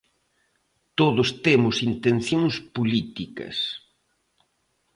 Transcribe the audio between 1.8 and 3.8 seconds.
intencións políticas.